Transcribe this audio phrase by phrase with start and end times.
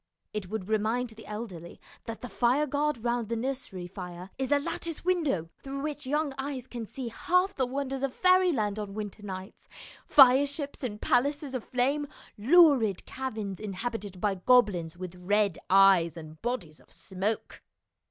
[0.33, 5.05] It would remind the elderly that the fireguard round the nursery fire is a lattice
[5.05, 9.69] window through which young eyes can see half the wonders of fairyland on winter nights,
[10.03, 16.79] fireships and palaces of flame, lurid caverns inhabited by goblins with red eyes and bodies
[16.79, 17.61] of smoke.